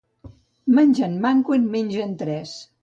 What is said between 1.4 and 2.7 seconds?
en mengen tres.